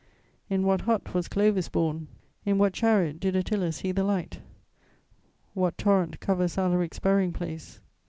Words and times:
In 0.49 0.63
what 0.65 0.81
hut 0.81 1.13
was 1.13 1.27
Clovis 1.27 1.69
born? 1.69 2.07
In 2.43 2.57
what 2.57 2.73
chariot 2.73 3.19
did 3.19 3.35
Attila 3.35 3.71
see 3.71 3.91
the 3.91 4.03
light? 4.03 4.39
What 5.53 5.77
torrent 5.77 6.19
covers 6.19 6.57
Alaric's 6.57 6.97
burying 6.97 7.33
place? 7.33 7.79